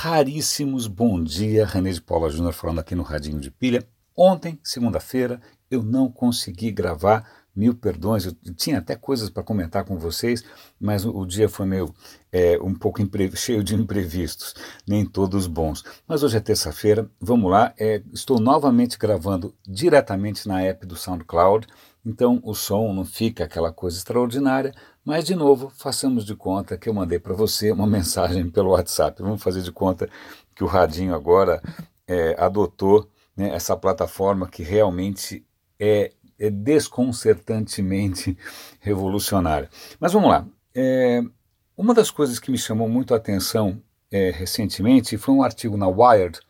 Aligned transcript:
raríssimos. 0.00 0.86
Bom 0.86 1.20
dia, 1.20 1.66
René 1.66 1.90
de 1.90 2.00
Paula 2.00 2.30
Júnior 2.30 2.52
falando 2.52 2.78
aqui 2.78 2.94
no 2.94 3.02
Radinho 3.02 3.40
de 3.40 3.50
Pilha. 3.50 3.84
Ontem, 4.16 4.56
segunda-feira, 4.62 5.40
eu 5.68 5.82
não 5.82 6.08
consegui 6.08 6.70
gravar, 6.70 7.28
mil 7.54 7.74
perdões, 7.74 8.24
eu 8.24 8.32
tinha 8.54 8.78
até 8.78 8.94
coisas 8.94 9.28
para 9.28 9.42
comentar 9.42 9.84
com 9.84 9.98
vocês, 9.98 10.44
mas 10.80 11.04
o, 11.04 11.10
o 11.10 11.26
dia 11.26 11.48
foi 11.48 11.66
meio 11.66 11.92
é, 12.30 12.56
um 12.62 12.74
pouco 12.74 13.00
cheio 13.34 13.64
de 13.64 13.74
imprevistos, 13.74 14.54
nem 14.86 15.04
todos 15.04 15.48
bons. 15.48 15.82
Mas 16.06 16.22
hoje 16.22 16.36
é 16.36 16.40
terça-feira, 16.40 17.10
vamos 17.20 17.50
lá, 17.50 17.74
é, 17.76 18.00
estou 18.12 18.38
novamente 18.38 18.96
gravando 18.96 19.52
diretamente 19.66 20.46
na 20.46 20.62
app 20.62 20.86
do 20.86 20.94
SoundCloud, 20.94 21.66
então 22.08 22.40
o 22.42 22.54
som 22.54 22.94
não 22.94 23.04
fica 23.04 23.44
aquela 23.44 23.70
coisa 23.70 23.98
extraordinária, 23.98 24.72
mas 25.04 25.26
de 25.26 25.34
novo, 25.34 25.70
façamos 25.76 26.24
de 26.24 26.34
conta 26.34 26.78
que 26.78 26.88
eu 26.88 26.94
mandei 26.94 27.18
para 27.18 27.34
você 27.34 27.70
uma 27.70 27.84
mensagem 27.86 28.48
pelo 28.48 28.70
WhatsApp. 28.70 29.20
Vamos 29.22 29.42
fazer 29.42 29.60
de 29.60 29.70
conta 29.70 30.08
que 30.54 30.64
o 30.64 30.66
Radinho 30.66 31.14
agora 31.14 31.62
é, 32.06 32.34
adotou 32.38 33.10
né, 33.36 33.50
essa 33.54 33.76
plataforma 33.76 34.48
que 34.48 34.62
realmente 34.62 35.44
é, 35.78 36.12
é, 36.38 36.48
desconcertantemente 36.48 38.38
revolucionária. 38.80 39.68
Mas 40.00 40.14
vamos 40.14 40.30
lá. 40.30 40.46
É, 40.74 41.22
uma 41.76 41.92
das 41.92 42.10
coisas 42.10 42.38
que 42.38 42.50
me 42.50 42.56
chamou 42.56 42.88
muito 42.88 43.12
a 43.12 43.18
atenção 43.18 43.82
é, 44.10 44.30
recentemente 44.30 45.18
foi 45.18 45.34
um 45.34 45.42
artigo 45.42 45.76
na 45.76 45.88
Wired, 45.88 46.40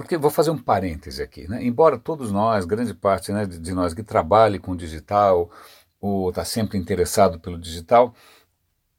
porque 0.00 0.16
vou 0.16 0.30
fazer 0.30 0.50
um 0.50 0.56
parêntese 0.56 1.22
aqui. 1.22 1.46
Né? 1.46 1.62
Embora 1.62 1.98
todos 1.98 2.32
nós, 2.32 2.64
grande 2.64 2.94
parte 2.94 3.30
né, 3.32 3.44
de 3.44 3.74
nós 3.74 3.92
que 3.92 4.02
trabalhe 4.02 4.58
com 4.58 4.74
digital 4.74 5.50
ou 6.00 6.30
está 6.30 6.42
sempre 6.42 6.78
interessado 6.78 7.38
pelo 7.38 7.58
digital, 7.58 8.14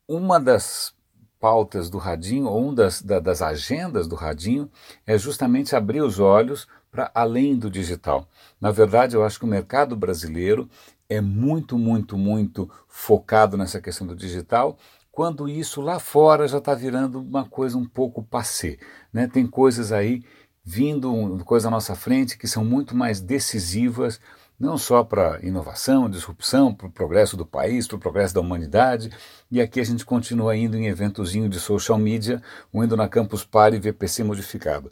uma 0.08 0.40
das 0.40 0.94
pautas 1.40 1.90
do 1.90 1.98
Radinho, 1.98 2.45
ou 2.45 2.66
uma 2.66 2.76
das, 2.76 3.02
da, 3.02 3.20
das 3.20 3.42
agendas 3.42 4.08
do 4.08 4.14
Radinho, 4.14 4.70
é 5.08 5.18
justamente 5.18 5.76
abrir 5.76 6.04
os 6.04 6.20
olhos 6.20 6.67
para 6.92 7.09
além 7.16 7.58
do 7.58 7.68
digital. 7.68 8.28
Na 8.59 8.70
verdade, 8.70 9.16
eu 9.16 9.25
acho 9.25 9.40
que 9.40 9.45
o 9.45 9.47
mercado 9.47 9.95
brasileiro 9.95 10.70
é 11.09 11.20
muito, 11.20 11.80
muito, 11.80 12.16
muito 12.16 12.70
focado 12.88 13.58
nessa 13.58 13.81
questão 13.81 14.06
do 14.06 14.16
digital, 14.16 14.78
quando 15.12 15.50
isso 15.50 15.81
lá 15.81 15.97
fora 15.97 16.47
já 16.47 16.59
está 16.59 16.75
virando 16.75 17.20
uma 17.20 17.44
coisa 17.44 17.75
um 17.75 17.86
pouco 17.86 18.22
passé. 18.23 18.78
Né? 19.12 19.28
Tem 19.28 19.47
coisas 19.47 19.92
aí 19.92 20.23
vindo, 20.64 21.44
coisas 21.45 21.67
à 21.67 21.72
nossa 21.72 21.95
frente 21.95 22.38
que 22.38 22.48
são 22.48 22.64
muito 22.64 22.95
mais 22.95 23.20
decisivas, 23.20 24.20
não 24.59 24.78
só 24.78 25.03
para 25.03 25.40
inovação, 25.44 26.08
disrupção, 26.08 26.73
para 26.73 26.88
o 26.88 26.92
progresso 26.92 27.36
do 27.36 27.45
país, 27.45 27.88
para 27.88 27.98
o 27.98 28.00
progresso 28.00 28.34
da 28.34 28.42
humanidade. 28.42 29.09
E 29.50 29.59
aqui 29.59 29.80
a 29.80 29.84
gente 29.84 30.06
continua 30.06 30.56
indo 30.56 30.78
em 30.78 30.86
eventozinho 30.86 31.50
de 31.50 31.59
social 31.59 31.98
media, 31.98 32.42
ou 32.72 32.84
indo 32.84 32.95
na 32.95 33.09
Campus 33.09 33.44
Party 33.44 33.80
VPC 33.80 34.23
modificado. 34.23 34.92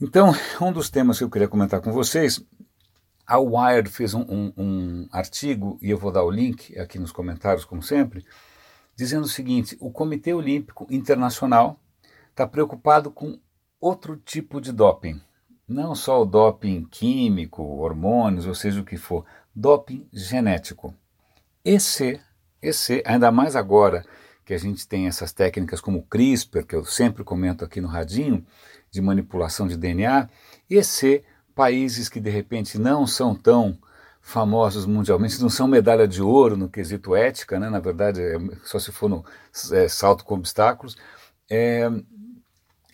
Então, 0.00 0.34
um 0.60 0.70
dos 0.70 0.90
temas 0.90 1.16
que 1.18 1.24
eu 1.24 1.30
queria 1.30 1.48
comentar 1.48 1.80
com 1.80 1.92
vocês, 1.92 2.44
a 3.26 3.38
Wired 3.38 3.88
fez 3.88 4.12
um, 4.12 4.20
um, 4.20 4.52
um 4.56 5.08
artigo, 5.10 5.78
e 5.80 5.90
eu 5.90 5.98
vou 5.98 6.12
dar 6.12 6.22
o 6.22 6.30
link 6.30 6.78
aqui 6.78 6.98
nos 6.98 7.10
comentários, 7.10 7.64
como 7.64 7.82
sempre, 7.82 8.24
dizendo 8.94 9.24
o 9.24 9.28
seguinte: 9.28 9.78
o 9.80 9.90
Comitê 9.90 10.34
Olímpico 10.34 10.86
Internacional 10.90 11.80
está 12.30 12.46
preocupado 12.46 13.10
com 13.10 13.38
outro 13.80 14.16
tipo 14.16 14.60
de 14.60 14.72
doping. 14.72 15.20
Não 15.66 15.94
só 15.94 16.22
o 16.22 16.26
doping 16.26 16.84
químico, 16.84 17.62
hormônios, 17.62 18.46
ou 18.46 18.54
seja 18.54 18.80
o 18.80 18.84
que 18.84 18.96
for, 18.96 19.24
doping 19.54 20.08
genético. 20.12 20.94
Esse, 21.64 22.20
esse 22.62 23.02
ainda 23.06 23.30
mais 23.30 23.54
agora 23.54 24.04
que 24.44 24.54
a 24.54 24.58
gente 24.58 24.88
tem 24.88 25.06
essas 25.06 25.32
técnicas 25.32 25.80
como 25.80 26.02
CRISPR, 26.04 26.64
que 26.64 26.74
eu 26.74 26.84
sempre 26.84 27.22
comento 27.22 27.64
aqui 27.64 27.82
no 27.82 27.88
Radinho, 27.88 28.46
de 28.90 29.02
manipulação 29.02 29.68
de 29.68 29.76
DNA, 29.76 30.28
e 30.70 30.82
ser 30.82 31.24
países 31.54 32.08
que 32.08 32.18
de 32.18 32.30
repente 32.30 32.78
não 32.78 33.06
são 33.06 33.34
tão 33.34 33.78
famosos 34.22 34.86
mundialmente, 34.86 35.40
não 35.40 35.50
são 35.50 35.68
medalha 35.68 36.08
de 36.08 36.22
ouro 36.22 36.56
no 36.56 36.68
quesito 36.68 37.14
ética, 37.14 37.58
né? 37.58 37.68
na 37.68 37.80
verdade, 37.80 38.22
é 38.22 38.38
só 38.64 38.78
se 38.78 38.90
for 38.90 39.08
no 39.08 39.24
é, 39.72 39.88
salto 39.88 40.24
com 40.24 40.34
obstáculos, 40.34 40.96
é, 41.50 41.90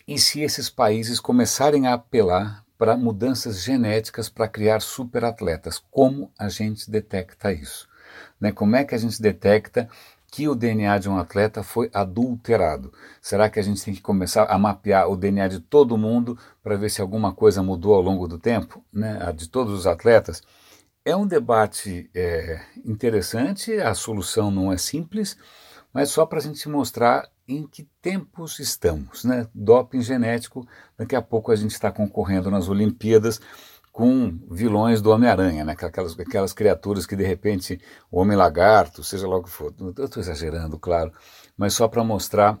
e 0.07 0.19
se 0.19 0.41
esses 0.41 0.69
países 0.69 1.19
começarem 1.19 1.87
a 1.87 1.93
apelar 1.93 2.63
para 2.77 2.97
mudanças 2.97 3.63
genéticas 3.63 4.29
para 4.29 4.47
criar 4.47 4.81
superatletas, 4.81 5.81
como 5.89 6.31
a 6.37 6.47
gente 6.49 6.89
detecta 6.91 7.51
isso? 7.51 7.87
Né? 8.39 8.51
Como 8.51 8.75
é 8.75 8.83
que 8.83 8.93
a 8.93 8.97
gente 8.97 9.21
detecta 9.21 9.89
que 10.27 10.47
o 10.47 10.55
DNA 10.55 10.99
de 10.99 11.09
um 11.09 11.17
atleta 11.17 11.63
foi 11.63 11.89
adulterado? 11.93 12.93
Será 13.21 13.49
que 13.49 13.59
a 13.59 13.63
gente 13.63 13.83
tem 13.83 13.95
que 13.95 14.01
começar 14.01 14.45
a 14.45 14.57
mapear 14.57 15.09
o 15.09 15.15
DNA 15.15 15.47
de 15.47 15.59
todo 15.59 15.97
mundo 15.97 16.37
para 16.61 16.77
ver 16.77 16.89
se 16.89 17.01
alguma 17.01 17.33
coisa 17.33 17.63
mudou 17.63 17.95
ao 17.95 18.01
longo 18.01 18.27
do 18.27 18.37
tempo, 18.37 18.83
né? 18.93 19.31
de 19.33 19.49
todos 19.49 19.73
os 19.73 19.87
atletas? 19.87 20.43
É 21.03 21.15
um 21.15 21.25
debate 21.25 22.09
é, 22.13 22.61
interessante, 22.83 23.73
a 23.73 23.93
solução 23.93 24.51
não 24.51 24.73
é 24.73 24.77
simples, 24.77 25.37
mas 25.93 26.09
só 26.09 26.25
para 26.25 26.39
a 26.39 26.41
gente 26.41 26.67
mostrar 26.67 27.29
em 27.47 27.67
que 27.67 27.87
tempos 28.01 28.59
estamos. 28.59 29.23
Né? 29.23 29.47
Doping 29.53 30.01
genético, 30.01 30.67
daqui 30.97 31.15
a 31.15 31.21
pouco 31.21 31.51
a 31.51 31.55
gente 31.55 31.71
está 31.71 31.91
concorrendo 31.91 32.49
nas 32.49 32.67
Olimpíadas 32.67 33.39
com 33.91 34.37
vilões 34.51 35.01
do 35.01 35.09
Homem-Aranha, 35.09 35.63
né? 35.63 35.71
aquelas, 35.71 36.19
aquelas 36.19 36.51
criaturas 36.51 37.05
que 37.05 37.15
de 37.15 37.23
repente, 37.23 37.79
o 38.11 38.19
Homem-Lagarto, 38.19 39.03
seja 39.03 39.25
lá 39.25 39.37
o 39.37 39.43
que 39.43 39.49
for, 39.49 39.73
eu 39.79 40.05
estou 40.05 40.21
exagerando, 40.21 40.77
claro, 40.77 41.13
mas 41.55 41.73
só 41.73 41.87
para 41.87 42.03
mostrar 42.03 42.59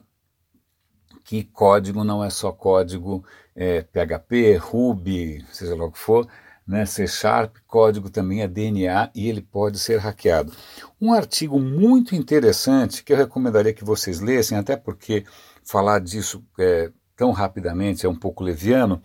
que 1.25 1.43
código 1.43 2.05
não 2.05 2.23
é 2.23 2.29
só 2.29 2.53
código 2.53 3.25
é, 3.53 3.81
PHP, 3.81 4.55
Ruby, 4.57 5.45
seja 5.51 5.75
lá 5.75 5.85
o 5.85 5.91
que 5.91 5.99
for, 5.99 6.25
né, 6.67 6.85
C 6.85 7.05
Sharp, 7.07 7.57
código 7.67 8.09
também 8.09 8.41
é 8.41 8.47
DNA 8.47 9.11
e 9.13 9.29
ele 9.29 9.41
pode 9.41 9.77
ser 9.77 9.99
hackeado. 9.99 10.51
Um 10.99 11.13
artigo 11.13 11.59
muito 11.59 12.15
interessante 12.15 13.03
que 13.03 13.13
eu 13.13 13.17
recomendaria 13.17 13.73
que 13.73 13.83
vocês 13.83 14.19
lessem, 14.19 14.57
até 14.57 14.75
porque 14.75 15.25
falar 15.63 15.99
disso 15.99 16.43
é, 16.57 16.91
tão 17.15 17.31
rapidamente 17.31 18.05
é 18.05 18.09
um 18.09 18.15
pouco 18.15 18.43
leviano, 18.43 19.01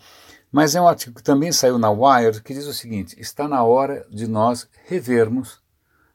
mas 0.51 0.75
é 0.75 0.81
um 0.81 0.89
artigo 0.89 1.17
que 1.17 1.23
também 1.23 1.53
saiu 1.53 1.79
na 1.79 1.91
Wired 1.91 2.43
que 2.43 2.55
diz 2.55 2.67
o 2.67 2.73
seguinte: 2.73 3.15
está 3.21 3.47
na 3.47 3.63
hora 3.63 4.07
de 4.11 4.27
nós 4.27 4.69
revermos 4.87 5.61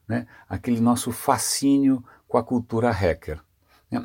né, 0.06 0.26
aquele 0.48 0.80
nosso 0.80 1.12
fascínio 1.12 2.04
com 2.28 2.36
a 2.36 2.44
cultura 2.44 2.90
hacker. 2.90 3.40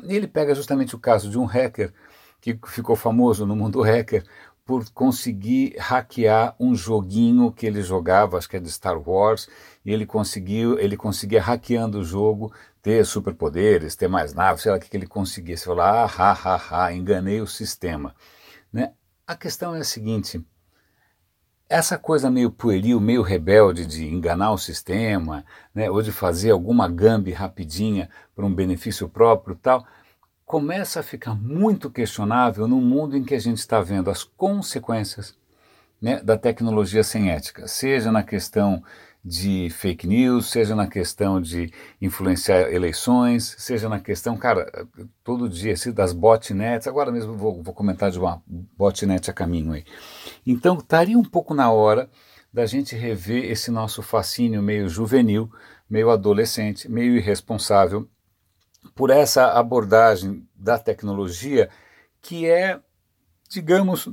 Ele 0.04 0.28
pega 0.28 0.54
justamente 0.54 0.94
o 0.94 0.98
caso 0.98 1.28
de 1.28 1.38
um 1.38 1.44
hacker 1.44 1.92
que 2.40 2.58
ficou 2.66 2.96
famoso 2.96 3.44
no 3.46 3.54
mundo 3.54 3.82
hacker 3.82 4.24
por 4.64 4.88
conseguir 4.90 5.74
hackear 5.78 6.54
um 6.58 6.74
joguinho 6.74 7.52
que 7.52 7.66
ele 7.66 7.82
jogava, 7.82 8.38
acho 8.38 8.48
que 8.48 8.56
é 8.56 8.60
de 8.60 8.70
Star 8.70 8.96
Wars, 9.08 9.48
e 9.84 9.92
ele 9.92 10.06
conseguiu, 10.06 10.78
ele 10.78 10.96
conseguia 10.96 11.42
hackeando 11.42 11.98
o 11.98 12.04
jogo 12.04 12.52
ter 12.80 13.04
superpoderes, 13.04 13.96
ter 13.96 14.08
mais 14.08 14.32
naves, 14.34 14.62
sei 14.62 14.72
lá 14.72 14.78
o 14.78 14.80
que 14.80 14.96
ele 14.96 15.06
conseguia. 15.06 15.56
Você 15.56 15.64
falou, 15.64 15.82
ah, 15.82 16.04
ha, 16.04 16.32
ha, 16.32 16.84
ha, 16.84 16.92
enganei 16.92 17.40
o 17.40 17.46
sistema. 17.46 18.14
Né? 18.72 18.92
A 19.26 19.36
questão 19.36 19.74
é 19.74 19.80
a 19.80 19.84
seguinte: 19.84 20.44
essa 21.68 21.96
coisa 21.96 22.30
meio 22.30 22.50
pueril, 22.50 23.00
meio 23.00 23.22
rebelde 23.22 23.86
de 23.86 24.06
enganar 24.06 24.52
o 24.52 24.58
sistema, 24.58 25.44
né, 25.74 25.90
ou 25.90 26.02
de 26.02 26.12
fazer 26.12 26.50
alguma 26.50 26.88
gambi 26.88 27.32
rapidinha 27.32 28.10
para 28.34 28.44
um 28.44 28.54
benefício 28.54 29.08
próprio 29.08 29.56
tal, 29.56 29.86
começa 30.52 31.00
a 31.00 31.02
ficar 31.02 31.34
muito 31.34 31.90
questionável 31.90 32.68
no 32.68 32.78
mundo 32.78 33.16
em 33.16 33.24
que 33.24 33.34
a 33.34 33.38
gente 33.38 33.56
está 33.56 33.80
vendo 33.80 34.10
as 34.10 34.22
consequências 34.22 35.34
né, 35.98 36.20
da 36.22 36.36
tecnologia 36.36 37.02
sem 37.02 37.30
ética, 37.30 37.66
seja 37.66 38.12
na 38.12 38.22
questão 38.22 38.84
de 39.24 39.70
fake 39.70 40.06
news, 40.06 40.50
seja 40.50 40.76
na 40.76 40.86
questão 40.86 41.40
de 41.40 41.72
influenciar 42.02 42.70
eleições, 42.70 43.56
seja 43.56 43.88
na 43.88 43.98
questão, 43.98 44.36
cara, 44.36 44.86
todo 45.24 45.48
dia, 45.48 45.72
das 45.94 46.12
botnets, 46.12 46.86
agora 46.86 47.10
mesmo 47.10 47.32
vou, 47.32 47.62
vou 47.62 47.72
comentar 47.72 48.10
de 48.10 48.18
uma 48.18 48.42
botnet 48.46 49.30
a 49.30 49.32
caminho 49.32 49.72
aí. 49.72 49.86
Então, 50.46 50.76
estaria 50.76 51.18
um 51.18 51.24
pouco 51.24 51.54
na 51.54 51.72
hora 51.72 52.10
da 52.52 52.66
gente 52.66 52.94
rever 52.94 53.50
esse 53.50 53.70
nosso 53.70 54.02
fascínio 54.02 54.62
meio 54.62 54.86
juvenil, 54.86 55.50
meio 55.88 56.10
adolescente, 56.10 56.90
meio 56.90 57.16
irresponsável, 57.16 58.06
por 58.94 59.10
essa 59.10 59.52
abordagem 59.52 60.46
da 60.54 60.78
tecnologia 60.78 61.68
que 62.20 62.46
é, 62.48 62.80
digamos, 63.48 64.08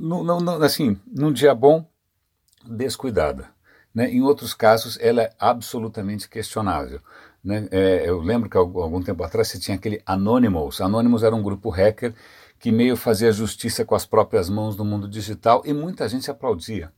assim, 0.62 0.98
num 1.06 1.32
dia 1.32 1.54
bom, 1.54 1.86
descuidada. 2.64 3.48
Né? 3.94 4.10
Em 4.10 4.22
outros 4.22 4.54
casos, 4.54 4.98
ela 5.00 5.22
é 5.22 5.32
absolutamente 5.38 6.28
questionável. 6.28 7.00
Né? 7.42 7.68
É, 7.70 8.08
eu 8.08 8.20
lembro 8.20 8.48
que 8.48 8.56
algum 8.56 9.02
tempo 9.02 9.22
atrás 9.22 9.48
você 9.48 9.58
tinha 9.58 9.76
aquele 9.76 10.02
Anonymous. 10.06 10.80
Anonymous 10.80 11.22
era 11.22 11.34
um 11.34 11.42
grupo 11.42 11.70
hacker 11.70 12.14
que 12.58 12.70
meio 12.70 12.96
fazia 12.96 13.32
justiça 13.32 13.84
com 13.84 13.94
as 13.94 14.04
próprias 14.04 14.50
mãos 14.50 14.76
no 14.76 14.84
mundo 14.84 15.08
digital 15.08 15.62
e 15.64 15.72
muita 15.72 16.08
gente 16.08 16.30
aplaudia. 16.30 16.92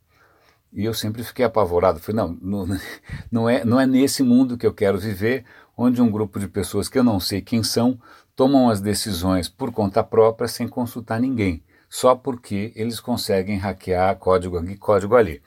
E 0.73 0.85
eu 0.85 0.95
sempre 0.95 1.23
fiquei 1.23 1.45
apavorado. 1.45 2.01
Falei, 2.01 2.17
não, 2.17 2.39
não, 2.41 2.79
não, 3.31 3.49
é, 3.49 3.65
não 3.65 3.81
é 3.81 3.87
nesse 3.87 4.23
mundo 4.23 4.59
que 4.59 4.67
eu 4.67 4.75
quero 4.75 4.99
viver, 4.99 5.45
onde 5.77 6.03
um 6.03 6.11
grupo 6.11 6.39
de 6.39 6.49
pessoas 6.49 6.89
que 6.89 6.99
eu 6.99 7.05
não 7.05 7.19
sei 7.19 7.41
quem 7.41 7.63
são 7.63 7.99
tomam 8.35 8.71
as 8.71 8.81
decisões 8.81 9.49
por 9.49 9.73
conta 9.73 10.03
própria 10.03 10.49
sem 10.49 10.69
consultar 10.69 11.21
ninguém. 11.21 11.63
só 11.89 12.15
porque 12.15 12.73
eles 12.75 13.01
conseguem 13.01 13.59
hackear 13.59 14.17
código 14.17 14.57
aqui, 14.57 14.79
código 14.79 15.15
ali. 15.15 15.43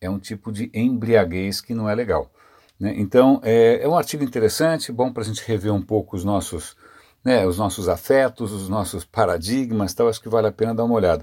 É 0.00 0.08
um 0.08 0.18
tipo 0.18 0.50
de 0.50 0.70
embriaguez 0.72 1.60
que 1.60 1.74
não 1.74 1.90
é 1.90 1.94
legal. 1.94 2.30
Né? 2.80 2.94
Então, 2.96 3.38
é, 3.44 3.82
é, 3.82 3.86
um 3.88 3.94
artigo 3.94 4.24
interessante, 4.24 4.90
bom 4.90 5.12
para 5.12 5.22
a 5.22 5.26
gente 5.26 5.44
rever 5.46 5.74
um 5.74 5.82
pouco 5.82 6.16
os 6.16 6.24
nossos, 6.24 6.74
né, 7.22 7.46
os 7.46 7.58
nossos 7.58 7.86
afetos, 7.86 8.50
os 8.50 8.66
nossos 8.66 9.04
paradigmas, 9.04 9.92
tal, 9.92 10.08
acho 10.08 10.22
que 10.22 10.28
vale 10.30 10.46
a 10.46 10.52
pena 10.52 10.74
dar 10.74 10.84
uma 10.84 10.94
olhada. 10.94 11.22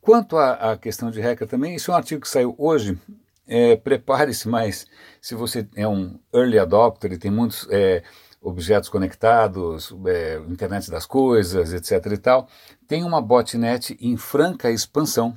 Quanto 0.00 0.38
à, 0.38 0.72
à 0.72 0.78
questão 0.78 1.10
de 1.10 1.20
hacker 1.20 1.46
também, 1.46 1.74
isso 1.74 1.90
é 1.90 1.94
um 1.94 1.98
artigo 1.98 2.22
que 2.22 2.28
saiu 2.28 2.54
hoje, 2.56 2.98
é, 3.48 3.76
prepare-se 3.76 4.48
mais, 4.48 4.86
se 5.20 5.34
você 5.34 5.66
é 5.74 5.88
um 5.88 6.20
early 6.32 6.58
adopter 6.58 7.12
e 7.12 7.18
tem 7.18 7.30
muitos 7.30 7.66
é, 7.70 8.02
objetos 8.40 8.88
conectados, 8.88 9.94
é, 10.06 10.36
internet 10.48 10.90
das 10.90 11.06
coisas, 11.06 11.72
etc 11.72 12.12
e 12.12 12.18
tal, 12.18 12.48
tem 12.86 13.02
uma 13.02 13.20
botnet 13.20 13.96
em 14.00 14.16
franca 14.16 14.70
expansão, 14.70 15.36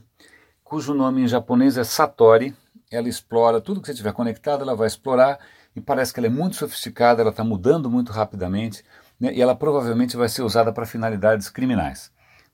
cujo 0.64 0.94
nome 0.94 1.22
em 1.22 1.28
japonês 1.28 1.78
é 1.78 1.84
Satori, 1.84 2.54
ela 2.92 3.08
explora 3.08 3.62
tudo 3.62 3.80
que 3.80 3.88
você 3.88 3.94
tiver 3.94 4.12
conectado, 4.12 4.62
ela 4.62 4.76
vai 4.76 4.88
explorar 4.88 5.40
e 5.74 5.80
parece 5.80 6.14
que 6.14 6.20
ela 6.20 6.28
é 6.28 6.30
muito 6.30 6.58
sofisticada, 6.58 7.22
ela 7.22 7.32
está 7.32 7.44
mudando 7.44 7.90
muito 7.90 8.12
rapidamente 8.12 8.84
né, 9.18 9.34
e 9.34 9.42
ela 9.42 9.56
provavelmente 9.56 10.18
vai 10.18 10.28
ser 10.28 10.42
usada 10.42 10.74
para 10.74 10.86
finalidades 10.86 11.50
criminais. 11.50 12.12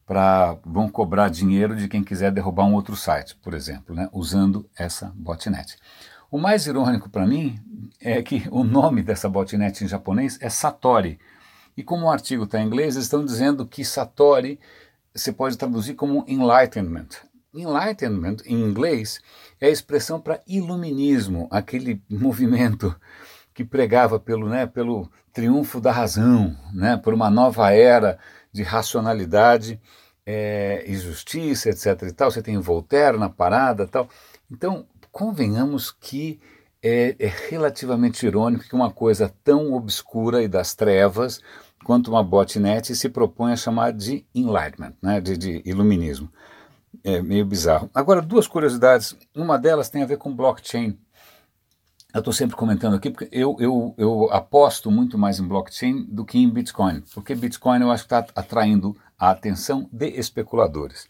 Para 0.08 0.58
vão 0.66 0.90
cobrar 0.90 1.30
dinheiro 1.30 1.76
de 1.76 1.88
quem 1.88 2.04
quiser 2.04 2.32
derrubar 2.32 2.66
um 2.66 2.74
outro 2.74 2.96
site, 2.96 3.36
por 3.36 3.54
exemplo, 3.54 3.94
né, 3.94 4.10
usando 4.12 4.68
essa 4.76 5.12
botnet. 5.14 5.78
O 6.32 6.40
mais 6.40 6.66
irônico 6.66 7.10
para 7.10 7.28
mim 7.28 7.60
é 8.02 8.24
que 8.24 8.48
o 8.50 8.64
nome 8.64 9.04
dessa 9.04 9.30
botnet 9.30 9.84
em 9.84 9.88
japonês 9.88 10.40
é 10.42 10.50
Satori. 10.50 11.20
E 11.76 11.84
como 11.84 12.06
o 12.06 12.10
artigo 12.10 12.46
está 12.46 12.60
em 12.60 12.66
inglês, 12.66 12.96
estão 12.96 13.24
dizendo 13.24 13.68
que 13.68 13.86
Satori 13.86 14.60
você 15.14 15.32
pode 15.32 15.58
traduzir 15.58 15.96
como 15.96 16.24
enlightenment. 16.28 17.08
Enlightenment, 17.54 18.38
em 18.46 18.62
inglês, 18.62 19.20
é 19.60 19.68
a 19.68 19.72
expressão 19.72 20.22
para 20.22 20.42
iluminismo, 20.48 21.48
aquele 21.52 22.02
movimento 22.10 22.96
que 23.54 23.66
pregava 23.66 24.20
pelo, 24.20 24.48
né, 24.48 24.68
pelo 24.68 25.10
triunfo 25.34 25.82
da 25.82 25.92
razão, 25.92 26.56
né, 26.72 26.98
por 26.98 27.14
uma 27.14 27.30
nova 27.30 27.72
era 27.72 28.20
de 28.58 28.64
racionalidade 28.64 29.80
é, 30.26 30.84
e 30.86 30.96
justiça, 30.96 31.70
etc. 31.70 32.04
E 32.04 32.12
tal. 32.12 32.32
Você 32.32 32.42
tem 32.42 32.58
Voltaire 32.60 33.18
na 33.18 33.30
parada 33.30 33.88
tal. 33.88 34.10
Então, 34.52 34.86
convenhamos 35.12 35.92
que 35.92 36.40
é, 36.82 37.16
é 37.20 37.32
relativamente 37.50 38.26
irônico 38.26 38.66
que 38.66 38.76
uma 38.76 38.92
coisa 38.92 39.34
tão 39.44 39.74
obscura 39.74 40.44
e 40.44 40.48
das 40.48 40.76
trevas 40.76 41.42
quanto 41.84 42.12
uma 42.12 42.24
botnet 42.24 42.96
se 42.96 43.10
propõe 43.10 43.54
a 43.54 43.56
chamar 43.56 43.94
de 43.94 44.26
enlightenment, 44.36 44.94
né, 45.02 45.22
de, 45.22 45.38
de 45.38 45.62
iluminismo. 45.64 46.30
É 47.04 47.22
meio 47.22 47.46
bizarro. 47.46 47.90
Agora, 47.94 48.22
duas 48.22 48.48
curiosidades. 48.48 49.16
Uma 49.34 49.58
delas 49.58 49.90
tem 49.90 50.02
a 50.02 50.06
ver 50.06 50.18
com 50.18 50.36
blockchain. 50.36 50.98
Eu 52.14 52.20
estou 52.20 52.34
sempre 52.34 52.56
comentando 52.56 52.96
aqui 52.96 53.10
porque 53.10 53.28
eu, 53.32 53.58
eu, 53.60 53.94
eu 53.98 54.32
aposto 54.32 54.90
muito 54.90 55.18
mais 55.18 55.40
em 55.40 55.48
blockchain 55.48 56.04
do 56.04 56.24
que 56.24 56.38
em 56.38 56.50
Bitcoin, 56.50 57.04
porque 57.14 57.36
Bitcoin 57.36 57.82
eu 57.82 57.92
acho 57.92 58.08
que 58.08 58.14
está 58.14 58.26
atraindo 58.34 58.96
a 59.20 59.30
atenção 59.30 59.90
de 59.92 60.08
especuladores. 60.08 61.08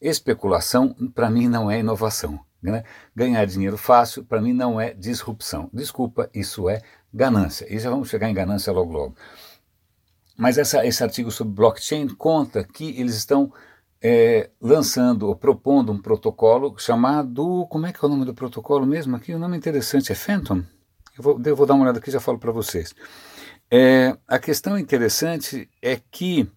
Especulação, 0.00 0.94
para 1.12 1.28
mim, 1.28 1.48
não 1.48 1.70
é 1.70 1.80
inovação. 1.80 2.38
Né? 2.62 2.84
Ganhar 3.14 3.44
dinheiro 3.46 3.76
fácil, 3.76 4.24
para 4.24 4.40
mim, 4.40 4.52
não 4.52 4.80
é 4.80 4.94
disrupção. 4.94 5.68
Desculpa, 5.72 6.30
isso 6.32 6.68
é 6.68 6.82
ganância. 7.12 7.66
E 7.72 7.78
já 7.78 7.90
vamos 7.90 8.08
chegar 8.08 8.30
em 8.30 8.34
ganância 8.34 8.72
logo 8.72 8.92
logo. 8.92 9.16
Mas 10.36 10.56
essa, 10.56 10.86
esse 10.86 11.02
artigo 11.02 11.32
sobre 11.32 11.54
blockchain 11.54 12.08
conta 12.08 12.62
que 12.62 12.98
eles 13.00 13.16
estão 13.16 13.52
é, 14.02 14.50
lançando 14.60 15.26
ou 15.26 15.36
propondo 15.36 15.92
um 15.92 16.00
protocolo 16.00 16.74
chamado. 16.78 17.66
Como 17.68 17.86
é 17.86 17.92
que 17.92 18.04
é 18.04 18.06
o 18.06 18.10
nome 18.10 18.24
do 18.24 18.34
protocolo 18.34 18.86
mesmo 18.86 19.16
aqui? 19.16 19.34
O 19.34 19.38
nome 19.38 19.56
interessante 19.56 20.12
é 20.12 20.14
Phantom. 20.14 20.62
Eu 21.16 21.22
vou, 21.22 21.40
eu 21.44 21.56
vou 21.56 21.66
dar 21.66 21.74
uma 21.74 21.84
olhada 21.84 21.98
aqui 21.98 22.10
e 22.10 22.12
já 22.12 22.20
falo 22.20 22.38
para 22.38 22.52
vocês. 22.52 22.94
É, 23.70 24.16
a 24.26 24.38
questão 24.38 24.78
interessante 24.78 25.68
é 25.82 26.00
que 26.10 26.50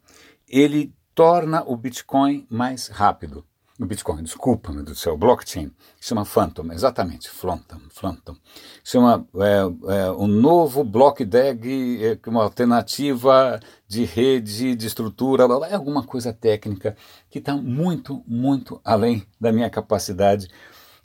ele 0.48 0.94
torna 1.14 1.64
o 1.64 1.76
Bitcoin 1.76 2.46
mais 2.50 2.88
rápido 2.88 3.46
no 3.82 3.88
Bitcoin, 3.88 4.22
desculpa, 4.22 4.72
meu 4.72 4.84
Deus 4.84 5.00
do 5.00 5.02
céu, 5.02 5.18
blockchain, 5.18 5.72
chama 6.00 6.24
Phantom, 6.24 6.72
exatamente, 6.72 7.28
Phantom, 7.28 7.80
Phantom. 7.90 8.36
Chama 8.84 9.28
é, 9.38 10.04
é, 10.04 10.12
um 10.12 10.28
novo 10.28 10.84
block 10.84 11.26
DAG, 11.26 12.00
é, 12.00 12.30
uma 12.30 12.44
alternativa 12.44 13.60
de 13.88 14.06
rede, 14.06 14.76
de 14.76 14.86
estrutura, 14.86 15.46
é 15.68 15.74
alguma 15.74 16.04
coisa 16.04 16.32
técnica 16.32 16.96
que 17.28 17.40
está 17.40 17.58
muito, 17.58 18.24
muito 18.28 18.80
além 18.86 19.26
da 19.40 19.52
minha 19.52 19.68
capacidade 19.68 20.48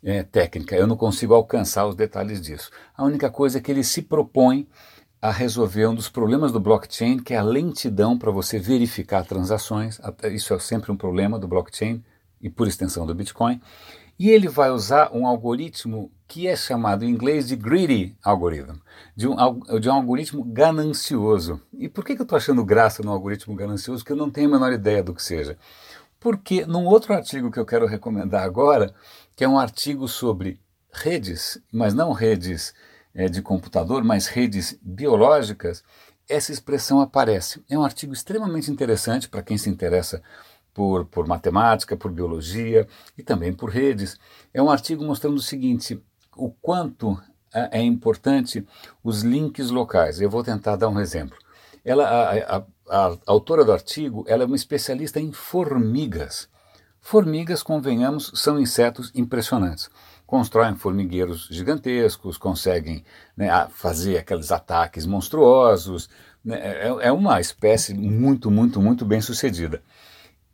é, 0.04 0.22
técnica. 0.22 0.76
Eu 0.76 0.86
não 0.86 0.98
consigo 0.98 1.32
alcançar 1.32 1.86
os 1.86 1.94
detalhes 1.94 2.42
disso. 2.42 2.70
A 2.94 3.02
única 3.04 3.30
coisa 3.30 3.56
é 3.56 3.60
que 3.62 3.70
ele 3.70 3.82
se 3.82 4.02
propõe 4.02 4.68
a 5.22 5.30
resolver 5.30 5.86
um 5.86 5.94
dos 5.94 6.10
problemas 6.10 6.52
do 6.52 6.60
blockchain, 6.60 7.20
que 7.20 7.32
é 7.32 7.38
a 7.38 7.42
lentidão 7.42 8.18
para 8.18 8.30
você 8.30 8.58
verificar 8.58 9.24
transações. 9.24 9.98
Isso 10.24 10.52
é 10.52 10.58
sempre 10.58 10.92
um 10.92 10.96
problema 10.96 11.38
do 11.38 11.48
blockchain 11.48 12.04
e 12.46 12.50
por 12.50 12.68
extensão 12.68 13.04
do 13.04 13.14
Bitcoin, 13.14 13.60
e 14.18 14.30
ele 14.30 14.48
vai 14.48 14.70
usar 14.70 15.10
um 15.12 15.26
algoritmo 15.26 16.10
que 16.28 16.46
é 16.46 16.56
chamado 16.56 17.04
em 17.04 17.10
inglês 17.10 17.48
de 17.48 17.56
greedy 17.56 18.16
algorithm, 18.22 18.78
de 19.14 19.28
um, 19.28 19.34
de 19.80 19.88
um 19.88 19.92
algoritmo 19.92 20.44
ganancioso. 20.44 21.60
E 21.76 21.88
por 21.88 22.04
que, 22.04 22.14
que 22.14 22.22
eu 22.22 22.24
estou 22.24 22.36
achando 22.36 22.64
graça 22.64 23.02
no 23.02 23.10
algoritmo 23.10 23.54
ganancioso 23.54 24.04
que 24.04 24.12
eu 24.12 24.16
não 24.16 24.30
tenho 24.30 24.48
a 24.48 24.52
menor 24.52 24.72
ideia 24.72 25.02
do 25.02 25.12
que 25.12 25.22
seja? 25.22 25.58
Porque 26.18 26.64
num 26.64 26.86
outro 26.86 27.12
artigo 27.12 27.50
que 27.50 27.58
eu 27.58 27.66
quero 27.66 27.86
recomendar 27.86 28.44
agora, 28.44 28.94
que 29.34 29.44
é 29.44 29.48
um 29.48 29.58
artigo 29.58 30.08
sobre 30.08 30.58
redes, 30.92 31.60
mas 31.70 31.92
não 31.92 32.12
redes 32.12 32.72
é, 33.12 33.28
de 33.28 33.42
computador, 33.42 34.02
mas 34.02 34.28
redes 34.28 34.78
biológicas, 34.80 35.82
essa 36.28 36.52
expressão 36.52 37.00
aparece. 37.00 37.62
É 37.68 37.76
um 37.76 37.84
artigo 37.84 38.12
extremamente 38.12 38.70
interessante 38.70 39.28
para 39.28 39.42
quem 39.42 39.58
se 39.58 39.68
interessa 39.68 40.22
por, 40.76 41.06
por 41.06 41.26
matemática, 41.26 41.96
por 41.96 42.12
biologia 42.12 42.86
e 43.16 43.22
também 43.22 43.50
por 43.50 43.70
redes. 43.70 44.18
É 44.52 44.62
um 44.62 44.70
artigo 44.70 45.02
mostrando 45.02 45.38
o 45.38 45.42
seguinte: 45.42 45.98
o 46.36 46.50
quanto 46.50 47.18
é, 47.54 47.80
é 47.80 47.82
importante 47.82 48.62
os 49.02 49.22
links 49.22 49.70
locais. 49.70 50.20
Eu 50.20 50.28
vou 50.28 50.44
tentar 50.44 50.76
dar 50.76 50.90
um 50.90 51.00
exemplo. 51.00 51.38
Ela, 51.82 52.04
a, 52.04 52.56
a, 52.56 52.64
a, 52.90 53.16
autora 53.26 53.64
do 53.64 53.72
artigo 53.72 54.22
ela 54.28 54.42
é 54.42 54.46
uma 54.46 54.54
especialista 54.54 55.18
em 55.18 55.32
formigas. 55.32 56.46
Formigas, 57.00 57.62
convenhamos, 57.62 58.32
são 58.34 58.60
insetos 58.60 59.10
impressionantes. 59.14 59.88
Constroem 60.26 60.74
formigueiros 60.74 61.48
gigantescos, 61.50 62.36
conseguem 62.36 63.02
né, 63.34 63.48
fazer 63.70 64.18
aqueles 64.18 64.52
ataques 64.52 65.06
monstruosos. 65.06 66.10
Né, 66.44 66.58
é, 66.60 66.88
é 67.00 67.12
uma 67.12 67.40
espécie 67.40 67.94
muito, 67.94 68.50
muito, 68.50 68.82
muito 68.82 69.06
bem 69.06 69.22
sucedida. 69.22 69.80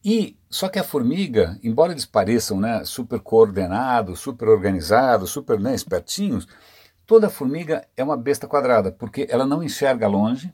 E 0.04 0.36
só 0.50 0.68
que 0.68 0.78
a 0.78 0.84
formiga, 0.84 1.58
embora 1.62 1.92
eles 1.92 2.04
pareçam 2.04 2.60
né, 2.60 2.84
super 2.84 3.20
coordenados, 3.20 4.20
super 4.20 4.48
organizados, 4.48 5.30
super 5.30 5.60
né, 5.60 5.74
espertinhos, 5.74 6.46
toda 7.06 7.30
formiga 7.30 7.86
é 7.96 8.02
uma 8.02 8.16
besta 8.16 8.48
quadrada, 8.48 8.90
porque 8.90 9.26
ela 9.30 9.46
não 9.46 9.62
enxerga 9.62 10.08
longe, 10.08 10.52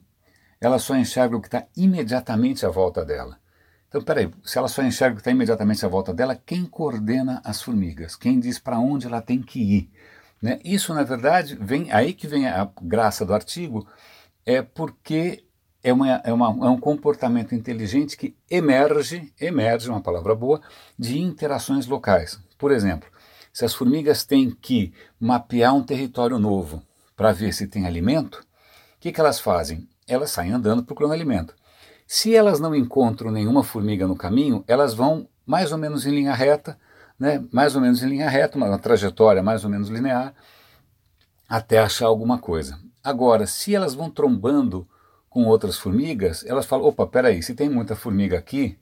ela 0.61 0.79
só 0.79 0.97
enxerga 0.97 1.37
o 1.37 1.41
que 1.41 1.49
está 1.49 1.67
imediatamente 1.77 2.67
à 2.67 2.69
volta 2.69 3.05
dela. 3.05 3.39
Então, 3.89 4.03
peraí, 4.03 4.31
se 4.45 4.59
ela 4.59 4.69
só 4.69 4.83
enxerga 4.83 5.15
o 5.15 5.17
que 5.17 5.23
está 5.23 5.31
imediatamente 5.31 5.85
à 5.85 5.89
volta 5.89 6.13
dela, 6.13 6.37
quem 6.37 6.67
coordena 6.67 7.41
as 7.43 7.63
formigas? 7.63 8.15
Quem 8.17 8.39
diz 8.39 8.59
para 8.59 8.79
onde 8.79 9.07
ela 9.07 9.23
tem 9.23 9.41
que 9.41 9.61
ir? 9.61 9.91
Né? 10.43 10.59
Isso, 10.63 10.93
na 10.93 11.03
verdade, 11.03 11.57
vem 11.59 11.91
aí 11.91 12.13
que 12.13 12.27
vem 12.27 12.47
a 12.47 12.71
graça 12.83 13.25
do 13.25 13.33
artigo, 13.33 13.87
é 14.45 14.61
porque 14.61 15.45
é, 15.83 15.93
uma, 15.93 16.09
é, 16.25 16.33
uma, 16.33 16.47
é 16.67 16.71
um 16.71 16.79
comportamento 16.79 17.55
inteligente 17.55 18.17
que 18.17 18.37
emerge, 18.51 19.33
emerge, 19.41 19.89
uma 19.89 20.01
palavra 20.01 20.35
boa, 20.35 20.61
de 20.99 21.19
interações 21.21 21.87
locais. 21.87 22.41
Por 22.57 22.73
exemplo, 22.73 23.09
se 23.53 23.65
as 23.65 23.75
formigas 23.75 24.25
têm 24.25 24.51
que 24.51 24.93
mapear 25.19 25.75
um 25.75 25.83
território 25.83 26.39
novo 26.39 26.83
para 27.17 27.33
ver 27.33 27.53
se 27.53 27.67
tem 27.67 27.87
alimento, 27.87 28.37
o 28.37 29.01
que, 29.01 29.13
que 29.13 29.21
elas 29.21 29.41
fazem? 29.41 29.89
Elas 30.07 30.31
saem 30.31 30.53
andando 30.53 30.85
procurando 30.85 31.13
alimento. 31.13 31.55
Se 32.07 32.35
elas 32.35 32.59
não 32.59 32.75
encontram 32.75 33.31
nenhuma 33.31 33.63
formiga 33.63 34.07
no 34.07 34.17
caminho, 34.17 34.65
elas 34.67 34.95
vão 34.95 35.29
mais 35.45 35.73
ou 35.73 35.79
menos 35.79 36.07
em 36.07 36.11
linha 36.11 36.35
reta, 36.35 36.79
né, 37.19 37.45
mais 37.53 37.75
ou 37.75 37.81
menos 37.81 38.03
em 38.03 38.09
linha 38.09 38.29
reta, 38.29 38.57
uma, 38.57 38.67
uma 38.67 38.79
trajetória 38.79 39.43
mais 39.43 39.65
ou 39.65 39.71
menos 39.71 39.89
linear, 39.89 40.35
até 41.49 41.79
achar 41.79 42.07
alguma 42.07 42.39
coisa. 42.39 42.79
Agora, 43.03 43.47
se 43.47 43.75
elas 43.75 43.95
vão 43.95 44.11
trombando 44.11 44.89
com 45.29 45.45
outras 45.45 45.79
formigas, 45.79 46.45
elas 46.47 46.67
falam: 46.67 46.87
opa, 46.87 47.07
peraí, 47.07 47.43
se 47.43 47.55
tem 47.55 47.69
muita 47.69 47.95
formiga 47.95 48.39
aqui, 48.39 48.79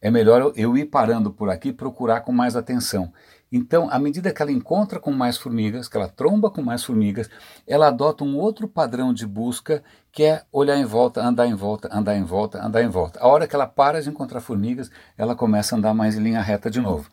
é 0.00 0.10
melhor 0.10 0.52
eu 0.54 0.76
ir 0.76 0.86
parando 0.86 1.30
por 1.30 1.48
aqui 1.48 1.68
e 1.68 1.72
procurar 1.72 2.20
com 2.20 2.32
mais 2.32 2.56
atenção. 2.56 3.12
Então, 3.50 3.88
à 3.88 3.98
medida 3.98 4.32
que 4.32 4.42
ela 4.42 4.50
encontra 4.50 4.98
com 4.98 5.12
mais 5.12 5.38
formigas, 5.38 5.88
que 5.88 5.96
ela 5.96 6.08
tromba 6.08 6.50
com 6.50 6.60
mais 6.60 6.82
formigas, 6.82 7.30
ela 7.66 7.86
adota 7.86 8.24
um 8.24 8.36
outro 8.36 8.66
padrão 8.66 9.14
de 9.14 9.24
busca 9.26 9.82
que 10.10 10.24
é 10.24 10.42
olhar 10.50 10.76
em 10.76 10.84
volta, 10.84 11.24
andar 11.24 11.46
em 11.46 11.54
volta, 11.54 11.88
andar 11.96 12.16
em 12.16 12.24
volta, 12.24 12.60
andar 12.60 12.82
em 12.82 12.88
volta. 12.88 13.20
A 13.20 13.28
hora 13.28 13.46
que 13.46 13.54
ela 13.54 13.66
para 13.66 14.02
de 14.02 14.10
encontrar 14.10 14.40
formigas, 14.40 14.90
ela 15.16 15.36
começa 15.36 15.74
a 15.74 15.78
andar 15.78 15.94
mais 15.94 16.16
em 16.16 16.20
linha 16.20 16.42
reta 16.42 16.68
de 16.68 16.80
novo. 16.80 17.08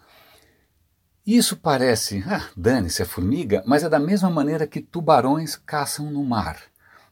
Isso 1.25 1.55
parece, 1.55 2.23
ah, 2.27 2.49
dane-se, 2.57 3.03
é 3.03 3.05
formiga, 3.05 3.61
mas 3.65 3.83
é 3.83 3.89
da 3.89 3.99
mesma 3.99 4.29
maneira 4.29 4.65
que 4.65 4.81
tubarões 4.81 5.55
caçam 5.55 6.09
no 6.09 6.23
mar. 6.23 6.70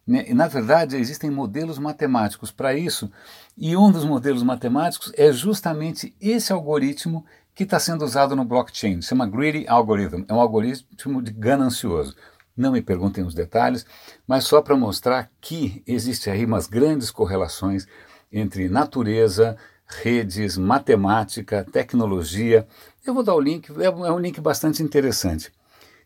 Né? 0.09 0.25
Na 0.33 0.47
verdade, 0.47 0.97
existem 0.97 1.29
modelos 1.29 1.77
matemáticos 1.77 2.49
para 2.49 2.73
isso, 2.73 3.11
e 3.55 3.77
um 3.77 3.91
dos 3.91 4.03
modelos 4.03 4.41
matemáticos 4.41 5.13
é 5.15 5.31
justamente 5.31 6.15
esse 6.19 6.51
algoritmo 6.51 7.23
que 7.53 7.63
está 7.63 7.79
sendo 7.79 8.03
usado 8.03 8.35
no 8.35 8.43
blockchain. 8.43 9.03
Chama 9.03 9.27
Greedy 9.27 9.67
Algorithm. 9.67 10.23
É 10.27 10.33
um 10.33 10.39
algoritmo 10.41 11.21
de 11.21 11.31
ganancioso. 11.31 12.15
Não 12.57 12.71
me 12.71 12.81
perguntem 12.81 13.23
os 13.23 13.35
detalhes, 13.35 13.85
mas 14.25 14.45
só 14.45 14.63
para 14.63 14.75
mostrar 14.75 15.29
que 15.39 15.83
existe 15.85 16.27
aí 16.27 16.43
umas 16.43 16.65
grandes 16.65 17.11
correlações 17.11 17.85
entre 18.31 18.67
natureza, 18.67 19.57
redes, 19.85 20.57
matemática, 20.57 21.63
tecnologia. 21.71 22.67
Eu 23.05 23.13
vou 23.13 23.21
dar 23.21 23.35
o 23.35 23.39
link, 23.39 23.69
é 23.79 24.11
um 24.11 24.19
link 24.19 24.41
bastante 24.41 24.81
interessante. 24.81 25.51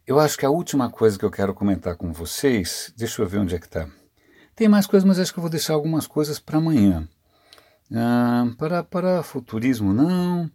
Eu 0.05 0.19
acho 0.19 0.37
que 0.37 0.45
a 0.45 0.49
última 0.49 0.89
coisa 0.89 1.17
que 1.17 1.23
eu 1.23 1.31
quero 1.31 1.53
comentar 1.53 1.95
com 1.95 2.11
vocês, 2.11 2.93
deixa 2.97 3.21
eu 3.21 3.27
ver 3.27 3.37
onde 3.37 3.55
é 3.55 3.59
que 3.59 3.67
está. 3.67 3.87
Tem 4.53 4.67
mais 4.67 4.85
coisas, 4.85 5.07
mas 5.07 5.17
acho 5.17 5.31
que 5.31 5.39
eu 5.39 5.41
vou 5.41 5.49
deixar 5.49 5.75
algumas 5.75 6.05
coisas 6.05 6.39
para 6.39 6.57
amanhã. 6.57 7.07
Ah, 7.89 8.45
para, 8.57 8.83
para 8.83 9.23
futurismo, 9.23 9.93
não. 9.93 10.51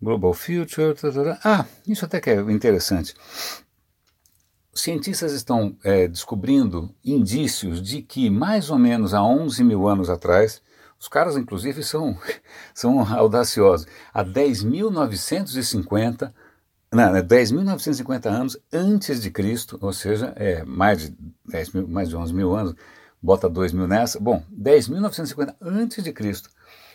Global 0.00 0.32
Future. 0.32 0.94
Tarara. 0.94 1.38
Ah, 1.44 1.66
isso 1.86 2.06
até 2.06 2.22
que 2.22 2.30
é 2.30 2.40
interessante. 2.50 3.14
Cientistas 4.72 5.32
estão 5.32 5.76
é, 5.84 6.08
descobrindo 6.08 6.90
indícios 7.04 7.82
de 7.82 8.00
que, 8.00 8.30
mais 8.30 8.70
ou 8.70 8.78
menos 8.78 9.12
há 9.12 9.22
11 9.22 9.62
mil 9.62 9.86
anos 9.86 10.08
atrás, 10.08 10.62
os 10.98 11.06
caras, 11.06 11.36
inclusive, 11.36 11.82
são, 11.82 12.18
são 12.72 12.98
audaciosos. 13.14 13.86
Há 14.14 14.24
10.950, 14.24 16.32
não, 16.92 17.12
10.950 17.12 18.26
anos 18.26 18.58
antes 18.72 19.20
de 19.20 19.30
Cristo, 19.30 19.78
ou 19.80 19.92
seja, 19.92 20.32
é 20.36 20.64
mais 20.64 21.00
de, 21.02 21.16
10 21.46 21.72
mil, 21.72 21.88
mais 21.88 22.08
de 22.08 22.16
11 22.16 22.32
mil 22.32 22.54
anos, 22.54 22.74
bota 23.20 23.48
2 23.48 23.72
mil 23.72 23.86
nessa. 23.86 24.20
Bom, 24.20 24.42
10.950 24.52 25.56
antes 25.60 26.02
de 26.04 26.12
Cristo, 26.12 26.48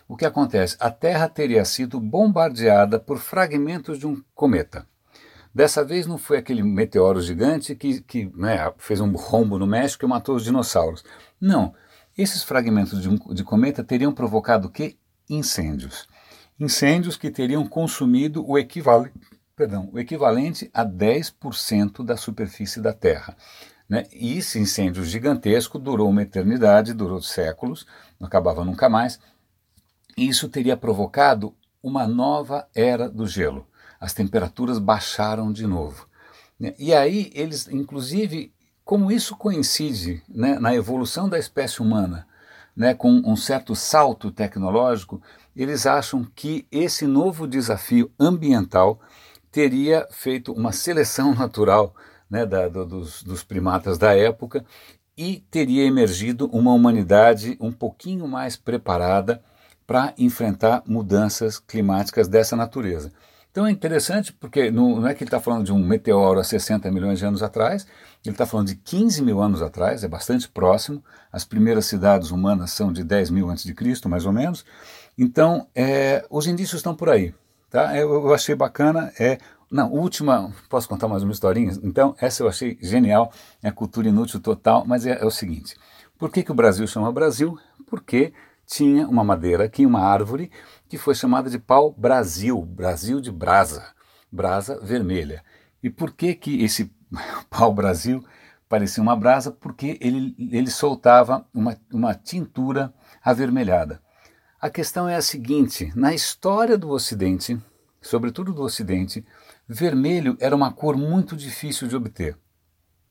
o 0.08 0.16
que 0.16 0.26
acontece? 0.26 0.78
A 0.80 0.90
Terra 0.90 1.28
teria 1.28 1.64
sido 1.66 2.00
bombardeada 2.00 3.00
por 3.00 3.18
fragmentos 3.18 4.00
de 4.00 4.08
um 4.08 4.22
cometa. 4.34 4.88
Dessa 5.54 5.84
vez 5.84 6.08
não 6.08 6.18
foi 6.18 6.38
aquele 6.38 6.64
meteoro 6.64 7.22
gigante 7.22 7.76
que, 7.76 8.02
que 8.02 8.32
né, 8.36 8.72
fez 8.78 9.02
um 9.02 9.12
rombo 9.12 9.60
no 9.60 9.68
México 9.68 10.06
e 10.06 10.08
matou 10.08 10.36
os 10.36 10.46
dinossauros. 10.46 11.04
Não. 11.40 11.74
Esses 12.18 12.44
fragmentos 12.44 13.02
de, 13.02 13.10
um, 13.10 13.18
de 13.34 13.44
cometa 13.44 13.84
teriam 13.84 14.14
provocado 14.14 14.68
o 14.68 14.72
quê? 14.72 14.96
Incêndios. 15.30 16.08
Incêndios 16.58 17.18
que 17.18 17.30
teriam 17.30 17.66
consumido 17.68 18.48
o 18.48 18.58
equivalente, 18.58 19.14
perdão, 19.62 19.88
o 19.94 20.00
equivalente 20.00 20.72
a 20.74 20.84
10% 20.84 22.04
da 22.04 22.18
superfície 22.18 22.82
da 22.82 22.92
Terra. 22.94 23.38
Né? 23.88 24.08
E 24.12 24.40
esse 24.40 24.58
incêndio 24.58 25.06
gigantesco 25.06 25.78
durou 25.78 26.10
uma 26.10 26.24
eternidade, 26.24 26.96
durou 26.96 27.22
séculos, 27.22 27.86
não 28.20 28.28
acabava 28.28 28.66
nunca 28.66 28.90
mais. 28.90 29.20
E 30.18 30.28
isso 30.28 30.50
teria 30.50 30.76
provocado 30.76 31.54
uma 31.84 32.08
nova 32.08 32.68
era 32.74 33.08
do 33.08 33.28
gelo. 33.28 33.68
As 34.00 34.16
temperaturas 34.16 34.80
baixaram 34.80 35.54
de 35.54 35.68
novo. 35.68 36.08
Né? 36.60 36.74
E 36.80 36.92
aí 36.92 37.32
eles, 37.36 37.68
inclusive, 37.68 38.52
como 38.84 39.12
isso 39.12 39.36
coincide 39.36 40.24
né, 40.28 40.58
na 40.58 40.74
evolução 40.74 41.30
da 41.30 41.38
espécie 41.38 41.84
humana, 41.84 42.26
né, 42.76 42.96
com 42.96 43.12
um 43.12 43.36
certo 43.36 43.76
salto 43.76 44.32
tecnológico, 44.32 45.22
eles 45.56 45.86
acham 45.86 46.26
que 46.36 46.66
esse 46.72 47.06
novo 47.06 47.46
desafio 47.46 48.12
ambiental 48.20 49.00
teria 49.52 50.08
feito 50.12 50.52
uma 50.54 50.72
seleção 50.72 51.34
natural 51.36 51.94
né, 52.30 52.46
da, 52.46 52.68
do, 52.68 52.86
dos, 52.86 53.24
dos 53.24 53.44
primatas 53.44 53.98
da 53.98 54.16
época 54.16 54.64
e 55.18 55.44
teria 55.52 55.84
emergido 55.84 56.48
uma 56.48 56.74
humanidade 56.74 57.58
um 57.60 57.72
pouquinho 57.72 58.28
mais 58.28 58.56
preparada 58.56 59.44
para 59.86 60.14
enfrentar 60.18 60.82
mudanças 60.86 61.60
climáticas 61.60 62.28
dessa 62.28 62.56
natureza. 62.56 63.12
Então 63.52 63.68
é 63.68 63.72
interessante 63.72 64.32
porque 64.32 64.72
não, 64.72 65.02
não 65.02 65.08
é 65.08 65.14
que 65.14 65.24
ele 65.24 65.28
está 65.28 65.42
falando 65.42 65.66
de 65.66 65.74
um 65.74 65.86
meteoro 65.86 66.40
há 66.40 66.44
60 66.44 66.90
milhões 66.90 67.20
de 67.20 67.26
anos 67.26 67.44
atrás, 67.44 67.86
ele 68.24 68.34
está 68.34 68.46
falando 68.46 68.68
de 68.68 68.76
15 68.76 69.22
mil 69.22 69.42
anos 69.42 69.62
atrás, 69.62 70.06
é 70.06 70.08
bastante 70.08 70.48
próximo. 70.48 71.04
As 71.30 71.44
primeiras 71.44 71.86
cidades 71.86 72.32
humanas 72.32 72.72
são 72.72 72.94
de 72.94 73.04
10 73.04 73.30
mil 73.32 73.50
antes 73.50 73.66
de 73.66 73.74
Cristo, 73.74 74.08
mais 74.08 74.26
ou 74.26 74.32
menos. 74.32 74.64
Então, 75.18 75.68
é, 75.76 76.26
os 76.30 76.48
indícios 76.48 76.80
estão 76.80 76.96
por 76.96 77.10
aí. 77.10 77.34
Tá? 77.72 77.98
Eu, 77.98 78.14
eu 78.14 78.34
achei 78.34 78.54
bacana. 78.54 79.14
É, 79.18 79.38
não, 79.72 79.90
última, 79.94 80.54
posso 80.70 80.90
contar 80.90 81.08
mais 81.08 81.24
uma 81.24 81.32
historinha? 81.32 81.72
Então, 81.82 82.14
essa 82.20 82.44
eu 82.44 82.50
achei 82.50 82.78
genial, 82.82 83.32
é 83.64 83.72
cultura 83.72 84.10
inútil 84.10 84.42
total, 84.42 84.84
mas 84.86 85.06
é, 85.06 85.18
é 85.22 85.26
o 85.26 85.32
seguinte: 85.32 85.78
por 86.20 86.30
que, 86.30 86.44
que 86.44 86.52
o 86.52 86.56
Brasil 86.56 86.86
chama 86.86 87.12
Brasil? 87.14 87.58
Porque 87.88 88.34
tinha 88.68 89.08
uma 89.08 89.24
madeira 89.24 89.64
aqui, 89.64 89.86
uma 89.86 90.02
árvore, 90.02 90.52
que 90.90 90.98
foi 90.98 91.16
chamada 91.16 91.50
de 91.50 91.58
pau 91.58 91.96
Brasil, 91.98 92.62
Brasil 92.62 93.22
de 93.22 93.32
brasa, 93.32 93.86
brasa 94.30 94.78
vermelha. 94.82 95.42
E 95.82 95.90
por 95.90 96.12
que 96.12 96.36
que 96.36 96.62
esse 96.64 96.92
pau 97.50 97.74
Brasil 97.74 98.22
parecia 98.68 99.02
uma 99.02 99.16
brasa? 99.16 99.50
Porque 99.50 99.98
ele, 100.02 100.36
ele 100.52 100.70
soltava 100.70 101.46
uma, 101.54 101.78
uma 101.90 102.14
tintura 102.14 102.94
avermelhada. 103.24 104.02
A 104.62 104.70
questão 104.70 105.10
é 105.10 105.16
a 105.16 105.22
seguinte: 105.24 105.92
na 105.96 106.14
história 106.14 106.78
do 106.78 106.92
Ocidente, 106.92 107.60
sobretudo 108.00 108.54
do 108.54 108.62
Ocidente, 108.62 109.26
vermelho 109.68 110.38
era 110.40 110.56
uma 110.56 110.72
cor 110.72 110.96
muito 110.96 111.36
difícil 111.36 111.88
de 111.88 111.96
obter. 111.96 112.38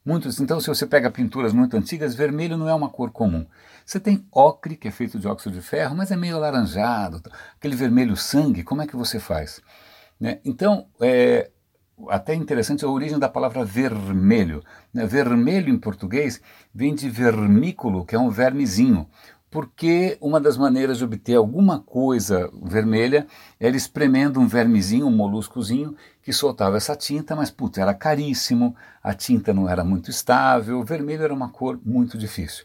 Muitos, 0.07 0.41
então, 0.41 0.61
se 0.61 0.69
você 0.69 0.87
pega 0.87 1.11
pinturas 1.11 1.53
muito 1.53 1.77
antigas, 1.77 2.15
vermelho 2.15 2.57
não 2.57 2.69
é 2.69 2.75
uma 2.75 2.89
cor 2.89 3.11
comum. 3.11 3.45
Você 3.85 3.99
tem 3.99 4.25
ocre, 4.31 4.77
que 4.77 4.87
é 4.87 4.91
feito 4.93 5.19
de 5.19 5.27
óxido 5.27 5.57
de 5.57 5.61
ferro, 5.61 5.97
mas 5.97 6.13
é 6.13 6.17
meio 6.17 6.37
alaranjado. 6.37 7.21
Aquele 7.57 7.75
vermelho 7.75 8.17
sangue, 8.17 8.63
como 8.63 8.81
é 8.81 8.87
que 8.87 8.97
você 8.97 9.19
faz? 9.19 9.61
Né? 10.19 10.39
Então, 10.45 10.87
é, 11.01 11.51
até 12.09 12.33
interessante 12.33 12.85
a 12.85 12.89
origem 12.89 13.19
da 13.19 13.29
palavra 13.29 13.65
vermelho. 13.65 14.63
Né? 14.95 15.05
Vermelho 15.05 15.69
em 15.69 15.79
português 15.79 16.41
vem 16.73 16.95
de 16.95 17.11
vermículo, 17.11 18.07
que 18.07 18.15
é 18.15 18.19
um 18.19 18.31
vermezinho 18.31 19.07
porque 19.51 20.17
uma 20.21 20.39
das 20.39 20.57
maneiras 20.57 20.99
de 20.99 21.05
obter 21.05 21.35
alguma 21.35 21.81
coisa 21.81 22.49
vermelha 22.63 23.27
era 23.59 23.77
espremendo 23.77 24.39
um 24.39 24.47
vermezinho, 24.47 25.07
um 25.07 25.11
moluscozinho, 25.11 25.97
que 26.23 26.33
soltava 26.33 26.77
essa 26.77 26.95
tinta, 26.95 27.35
mas 27.35 27.51
putz, 27.51 27.79
era 27.79 27.93
caríssimo, 27.93 28.77
a 29.03 29.13
tinta 29.13 29.53
não 29.53 29.69
era 29.69 29.83
muito 29.83 30.09
estável, 30.09 30.79
o 30.79 30.85
vermelho 30.85 31.25
era 31.25 31.35
uma 31.35 31.49
cor 31.49 31.81
muito 31.85 32.17
difícil. 32.17 32.65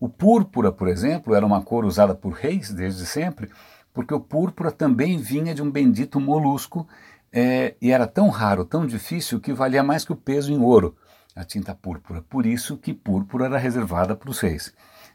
O 0.00 0.08
púrpura, 0.08 0.72
por 0.72 0.88
exemplo, 0.88 1.34
era 1.34 1.44
uma 1.44 1.62
cor 1.62 1.84
usada 1.84 2.14
por 2.14 2.32
reis 2.32 2.72
desde 2.72 3.04
sempre, 3.04 3.50
porque 3.92 4.14
o 4.14 4.20
púrpura 4.20 4.72
também 4.72 5.18
vinha 5.18 5.54
de 5.54 5.62
um 5.62 5.70
bendito 5.70 6.18
molusco 6.18 6.88
é, 7.30 7.74
e 7.80 7.90
era 7.90 8.06
tão 8.06 8.28
raro, 8.30 8.64
tão 8.64 8.86
difícil, 8.86 9.38
que 9.38 9.52
valia 9.52 9.82
mais 9.82 10.04
que 10.04 10.12
o 10.12 10.16
peso 10.16 10.50
em 10.50 10.58
ouro, 10.58 10.96
a 11.36 11.44
tinta 11.44 11.74
púrpura. 11.74 12.22
Por 12.22 12.46
isso 12.46 12.78
que 12.78 12.94
púrpura 12.94 13.44
era 13.44 13.58
reservada 13.58 14.16
para 14.16 14.30
os 14.30 14.40
reis. 14.40 14.72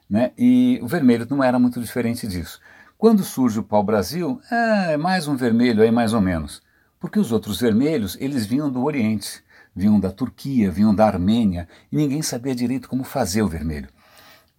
Né? 0.09 0.31
E 0.37 0.79
o 0.81 0.87
vermelho 0.87 1.27
não 1.29 1.43
era 1.43 1.59
muito 1.59 1.81
diferente 1.81 2.27
disso. 2.27 2.59
Quando 2.97 3.23
surge 3.23 3.59
o 3.59 3.63
pau-brasil, 3.63 4.41
é, 4.49 4.93
é 4.93 4.97
mais 4.97 5.27
um 5.27 5.35
vermelho 5.35 5.83
aí 5.83 5.91
mais 5.91 6.13
ou 6.13 6.21
menos, 6.21 6.63
porque 6.99 7.19
os 7.19 7.31
outros 7.31 7.59
vermelhos 7.59 8.17
eles 8.19 8.45
vinham 8.45 8.71
do 8.71 8.83
Oriente, 8.83 9.43
vinham 9.75 9.99
da 9.99 10.11
Turquia, 10.11 10.71
vinham 10.71 10.95
da 10.95 11.05
Armênia, 11.05 11.67
e 11.91 11.95
ninguém 11.95 12.21
sabia 12.23 12.55
direito 12.55 12.89
como 12.89 13.03
fazer 13.03 13.43
o 13.43 13.47
vermelho. 13.47 13.89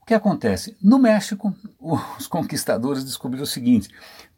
O 0.01 0.07
que 0.07 0.15
acontece? 0.15 0.77
No 0.81 0.99
México, 0.99 1.53
os 1.81 2.27
conquistadores 2.29 3.03
descobriram 3.05 3.43
o 3.45 3.47
seguinte: 3.47 3.89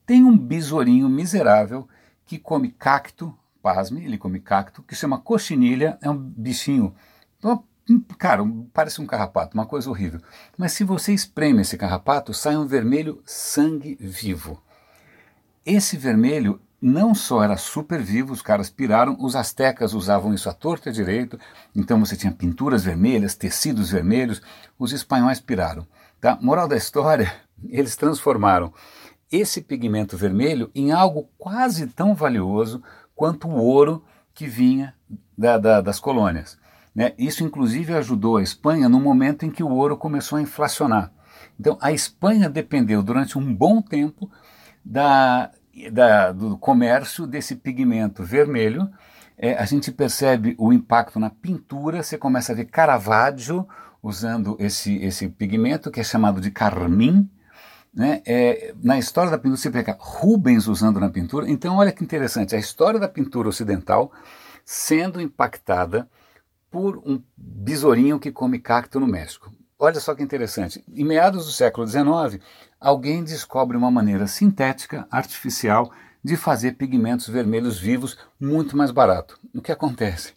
tem 0.07 0.25
um 0.25 0.37
besourinho 0.37 1.09
miserável 1.09 1.87
que 2.25 2.39
come 2.39 2.71
cacto, 2.71 3.37
pasme, 3.63 4.05
ele 4.05 4.17
come 4.17 4.41
cacto, 4.41 4.83
que 4.83 4.95
chama 4.95 5.19
cochinilha, 5.19 5.99
é 6.01 6.09
um 6.09 6.17
bichinho, 6.17 6.95
uma 7.43 7.63
Cara, 8.19 8.43
parece 8.73 9.01
um 9.01 9.07
carrapato, 9.07 9.55
uma 9.55 9.67
coisa 9.67 9.91
horrível. 9.91 10.21
Mas 10.57 10.73
se 10.73 10.85
você 10.85 11.13
espreme 11.13 11.63
esse 11.63 11.77
carrapato, 11.77 12.33
sai 12.33 12.57
um 12.57 12.67
vermelho 12.67 13.23
sangue 13.25 13.97
vivo. 14.01 14.63
Esse 15.65 15.97
vermelho 15.97 16.61
não 16.81 17.15
só 17.15 17.43
era 17.43 17.57
super 17.57 18.01
vivo, 18.01 18.33
os 18.33 18.41
caras 18.41 18.71
piraram, 18.71 19.17
os 19.21 19.37
astecas 19.37 19.93
usavam 19.93 20.33
isso 20.33 20.49
à 20.49 20.53
torta 20.53 20.89
e 20.89 20.91
à 20.91 20.93
direito, 20.93 21.39
então 21.75 22.01
você 22.01 22.17
tinha 22.17 22.33
pinturas 22.33 22.85
vermelhas, 22.85 23.35
tecidos 23.35 23.91
vermelhos, 23.91 24.41
os 24.79 24.93
espanhóis 24.93 25.41
piraram. 25.41 25.87
Tá? 26.21 26.39
Moral 26.41 26.67
da 26.67 26.77
história, 26.77 27.33
eles 27.69 27.97
transformaram 27.97 28.73
esse 29.31 29.61
pigmento 29.61 30.17
vermelho 30.17 30.71
em 30.75 30.91
algo 30.91 31.29
quase 31.39 31.87
tão 31.87 32.15
valioso 32.15 32.83
quanto 33.15 33.47
o 33.47 33.55
ouro 33.55 34.03
que 34.33 34.47
vinha 34.47 34.95
da, 35.37 35.59
da, 35.59 35.81
das 35.81 36.01
colônias. 36.01 36.59
Né? 36.95 37.13
Isso, 37.19 37.45
inclusive, 37.45 37.95
ajudou 37.95 38.37
a 38.37 38.43
Espanha 38.43 38.89
no 38.89 39.01
momento 39.01 39.45
em 39.45 39.51
que 39.51 39.63
o 39.63 39.71
ouro 39.71 39.97
começou 39.97 40.39
a 40.39 40.43
inflacionar. 40.43 41.13
Então, 41.59 41.79
a 41.81 41.93
Espanha 41.93 42.49
dependeu 42.49 43.03
durante 43.03 43.39
um 43.39 43.55
bom 43.55 43.81
tempo 43.81 44.31
da, 44.85 45.51
da, 45.93 46.33
do 46.33 46.57
comércio 46.57 47.27
desse 47.27 47.55
pigmento 47.57 48.23
vermelho. 48.23 48.91
É, 49.37 49.55
a 49.55 49.65
gente 49.65 49.91
percebe 49.93 50.55
o 50.59 50.73
impacto 50.73 51.19
na 51.19 51.31
pintura, 51.31 52.03
você 52.03 52.19
começa 52.19 52.53
a 52.53 52.55
ver 52.55 52.67
Caravaggio 52.67 53.67
usando 54.03 54.57
esse, 54.59 54.97
esse 54.97 55.29
pigmento 55.29 55.91
que 55.91 56.01
é 56.01 56.05
chamado 56.05 56.41
de 56.41 56.51
carmim. 56.51 57.29
Né? 57.93 58.23
É, 58.25 58.75
na 58.83 58.99
história 58.99 59.31
da 59.31 59.39
pintura 59.39 59.57
você 59.57 59.71
pega 59.71 59.97
Rubens 59.99 60.67
usando 60.67 61.01
na 61.01 61.11
pintura. 61.11 61.51
Então, 61.51 61.77
olha 61.77 61.93
que 61.93 62.05
interessante, 62.05 62.55
a 62.55 62.59
história 62.59 63.01
da 63.01 63.09
pintura 63.09 63.49
ocidental 63.49 64.13
sendo 64.65 65.21
impactada 65.21 66.09
por 66.71 66.99
um 66.99 67.23
besourinho 67.37 68.21
que 68.21 68.31
come 68.31 68.59
cacto 68.59 69.01
no 69.01 69.07
México. 69.07 69.53
Olha 69.79 69.99
só 69.99 70.15
que 70.15 70.23
interessante. 70.23 70.85
Em 70.93 71.05
meados 71.05 71.47
do 71.47 71.53
século 71.53 71.87
XIX, 71.87 72.43
alguém 72.79 73.25
descobre 73.25 73.77
uma 73.77 73.91
maneira 73.91 74.27
sintética, 74.27 75.07
artificial, 75.11 75.91
de 76.23 76.37
fazer 76.37 76.73
pigmentos 76.73 77.29
vermelhos 77.29 77.79
vivos 77.79 78.19
muito 78.39 78.77
mais 78.77 78.91
barato. 78.91 79.41
O 79.55 79.63
que 79.63 79.73
acontece? 79.73 80.35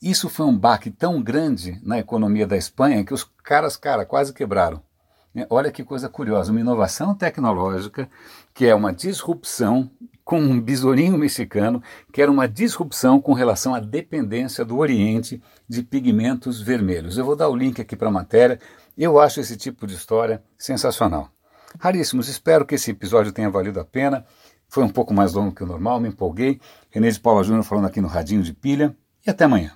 Isso 0.00 0.28
foi 0.28 0.46
um 0.46 0.56
baque 0.56 0.90
tão 0.90 1.22
grande 1.22 1.78
na 1.82 1.98
economia 1.98 2.46
da 2.46 2.56
Espanha 2.56 3.04
que 3.04 3.12
os 3.12 3.24
caras, 3.44 3.76
cara, 3.76 4.06
quase 4.06 4.32
quebraram. 4.32 4.82
É, 5.34 5.46
olha 5.48 5.70
que 5.70 5.82
coisa 5.82 6.08
curiosa, 6.08 6.50
uma 6.50 6.60
inovação 6.60 7.14
tecnológica 7.14 8.08
que 8.52 8.66
é 8.66 8.74
uma 8.74 8.92
disrupção 8.92 9.90
com 10.24 10.40
um 10.40 10.60
besourinho 10.60 11.16
mexicano, 11.18 11.82
que 12.12 12.20
era 12.20 12.30
uma 12.30 12.48
disrupção 12.48 13.20
com 13.20 13.32
relação 13.32 13.74
à 13.74 13.80
dependência 13.80 14.64
do 14.64 14.78
Oriente 14.78 15.42
de 15.68 15.82
pigmentos 15.82 16.60
vermelhos. 16.60 17.16
Eu 17.16 17.24
vou 17.24 17.34
dar 17.34 17.48
o 17.48 17.56
link 17.56 17.80
aqui 17.80 17.96
para 17.96 18.08
a 18.08 18.12
matéria. 18.12 18.60
Eu 18.96 19.18
acho 19.18 19.40
esse 19.40 19.56
tipo 19.56 19.86
de 19.86 19.94
história 19.94 20.42
sensacional. 20.58 21.30
Raríssimos, 21.78 22.28
espero 22.28 22.66
que 22.66 22.74
esse 22.74 22.90
episódio 22.90 23.32
tenha 23.32 23.50
valido 23.50 23.80
a 23.80 23.84
pena. 23.84 24.24
Foi 24.68 24.84
um 24.84 24.88
pouco 24.88 25.12
mais 25.12 25.32
longo 25.32 25.54
que 25.54 25.62
o 25.62 25.66
normal, 25.66 26.00
me 26.00 26.08
empolguei. 26.08 26.60
René 26.90 27.10
de 27.10 27.20
Paula 27.20 27.42
Júnior 27.42 27.64
falando 27.64 27.86
aqui 27.86 28.00
no 28.00 28.08
Radinho 28.08 28.42
de 28.42 28.52
Pilha. 28.52 28.96
E 29.26 29.30
até 29.30 29.44
amanhã. 29.44 29.70